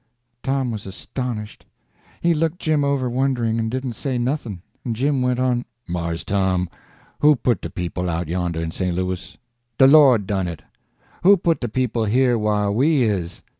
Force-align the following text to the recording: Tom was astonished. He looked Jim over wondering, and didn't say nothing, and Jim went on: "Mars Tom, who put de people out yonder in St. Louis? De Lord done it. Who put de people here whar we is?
Tom 0.41 0.71
was 0.71 0.87
astonished. 0.87 1.63
He 2.21 2.33
looked 2.33 2.57
Jim 2.57 2.83
over 2.83 3.07
wondering, 3.07 3.59
and 3.59 3.69
didn't 3.69 3.93
say 3.93 4.17
nothing, 4.17 4.63
and 4.83 4.95
Jim 4.95 5.21
went 5.21 5.39
on: 5.39 5.63
"Mars 5.87 6.23
Tom, 6.25 6.69
who 7.19 7.35
put 7.35 7.61
de 7.61 7.69
people 7.69 8.09
out 8.09 8.27
yonder 8.27 8.59
in 8.63 8.71
St. 8.71 8.95
Louis? 8.95 9.37
De 9.77 9.85
Lord 9.85 10.25
done 10.25 10.47
it. 10.47 10.63
Who 11.21 11.37
put 11.37 11.59
de 11.59 11.67
people 11.69 12.05
here 12.05 12.35
whar 12.35 12.71
we 12.71 13.03
is? 13.03 13.43